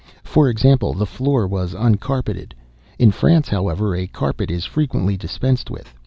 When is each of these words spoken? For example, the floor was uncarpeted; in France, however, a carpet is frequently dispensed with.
For 0.23 0.49
example, 0.49 0.93
the 0.95 1.05
floor 1.05 1.47
was 1.47 1.75
uncarpeted; 1.75 2.55
in 2.97 3.11
France, 3.11 3.49
however, 3.49 3.93
a 3.95 4.07
carpet 4.07 4.49
is 4.49 4.65
frequently 4.65 5.15
dispensed 5.15 5.69
with. 5.69 5.93